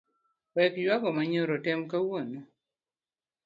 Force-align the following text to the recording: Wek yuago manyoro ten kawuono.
Wek 0.55 0.73
yuago 0.83 1.09
manyoro 1.17 1.55
ten 1.65 1.79
kawuono. 1.91 2.41